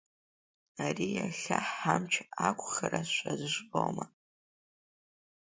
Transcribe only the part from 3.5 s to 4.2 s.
жәбома?